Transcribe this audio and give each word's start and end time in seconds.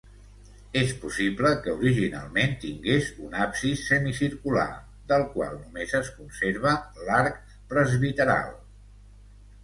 És 0.79 0.91
possible 1.01 1.49
que 1.65 1.73
originalment 1.81 2.55
tingués 2.63 3.09
un 3.27 3.35
absis 3.45 3.83
semicircular 3.89 4.63
del 5.11 5.25
qual 5.35 5.53
només 5.65 5.93
es 5.99 6.09
conserva 6.15 6.73
l'arc 7.11 7.37
presbiteral. 7.75 8.49